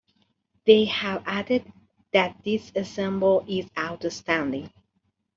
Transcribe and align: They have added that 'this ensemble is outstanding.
They 0.65 0.85
have 0.85 1.21
added 1.27 1.71
that 2.11 2.43
'this 2.43 2.71
ensemble 2.75 3.45
is 3.47 3.69
outstanding. 3.77 4.73